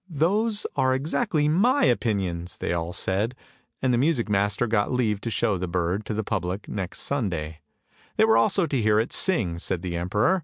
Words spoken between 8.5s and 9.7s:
to hear it sing,